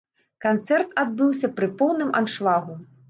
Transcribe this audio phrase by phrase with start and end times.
[0.45, 2.73] Канцэрт адбыўся пры поўным аншлагу.